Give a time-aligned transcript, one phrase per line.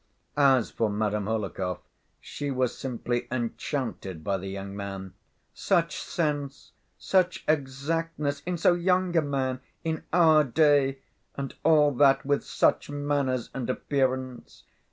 [0.35, 1.77] As for Madame Hohlakov,
[2.19, 5.13] she was simply enchanted by the young man.
[5.53, 6.71] "Such sense!
[6.97, 8.41] such exactness!
[8.47, 9.59] in so young a man!
[9.83, 11.03] in our day!
[11.35, 14.63] and all that with such manners and appearance!